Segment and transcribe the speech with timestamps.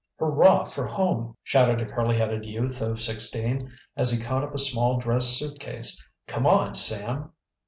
[0.17, 4.57] "Hurrah for home!" shouted a curly headed youth of sixteen, as he caught up a
[4.57, 6.03] small dress suit case.
[6.25, 7.33] "Come on, Sam."